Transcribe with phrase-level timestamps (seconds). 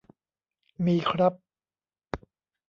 [0.85, 1.33] มีครับ